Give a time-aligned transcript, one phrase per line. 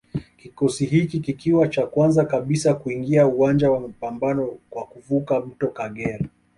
[0.37, 6.29] Kikosi hiki kikiwa cha kwanza kabisa kuingia uwanja wa mapambano kwa kuvuka mto Kagera